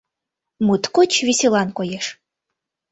Моткоч 0.65 1.11
веселан 1.27 1.69
коеш. 1.77 2.05